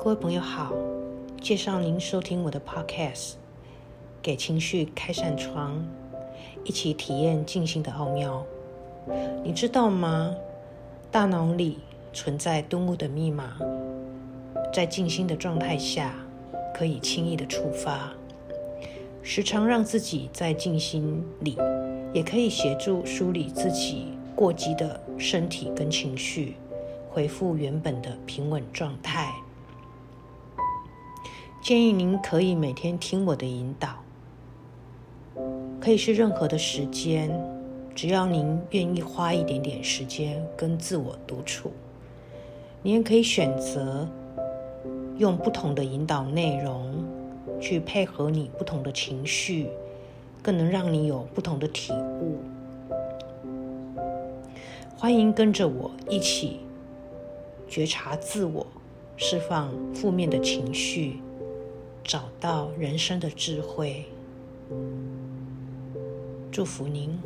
[0.00, 0.72] 各位朋友好，
[1.40, 3.32] 介绍您收听我的 Podcast，
[4.22, 5.84] 给情绪开扇窗，
[6.62, 8.46] 一起体验静心的奥妙。
[9.42, 10.32] 你知道吗？
[11.10, 11.80] 大脑里
[12.12, 13.58] 存在顿悟的密码，
[14.72, 16.14] 在静心的状态下，
[16.72, 18.12] 可以轻易的触发。
[19.20, 21.58] 时常让自己在静心里，
[22.14, 26.54] 也可以协助梳理自己过激的身体跟情绪，
[27.10, 29.34] 恢复原本的平稳状态。
[31.68, 33.90] 建议您可以每天听我的引导，
[35.78, 37.30] 可以是任何的时间，
[37.94, 41.70] 只要您愿意花一点点时间跟自我独处。
[42.80, 44.08] 你也可以选择
[45.18, 47.04] 用不同的引导内容
[47.60, 49.68] 去配合你不同的情绪，
[50.42, 52.38] 更能让你有不同的体悟。
[54.96, 56.60] 欢迎跟着我一起
[57.68, 58.66] 觉察自我，
[59.18, 61.18] 释放负面的情绪。
[62.08, 64.06] 找到人生的智慧，
[66.50, 67.18] 祝福您。